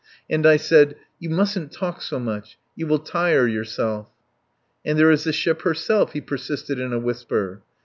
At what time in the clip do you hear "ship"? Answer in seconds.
5.31-5.61